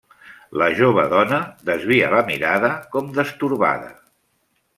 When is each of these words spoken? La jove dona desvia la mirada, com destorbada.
La 0.61 0.69
jove 0.79 1.03
dona 1.11 1.39
desvia 1.69 2.09
la 2.15 2.23
mirada, 2.31 2.73
com 2.97 3.13
destorbada. 3.21 3.95